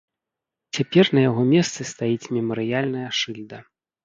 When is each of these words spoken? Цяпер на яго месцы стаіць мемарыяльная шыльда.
Цяпер 0.77 1.05
на 1.17 1.21
яго 1.29 1.43
месцы 1.51 1.87
стаіць 1.91 2.31
мемарыяльная 2.39 3.05
шыльда. 3.21 3.63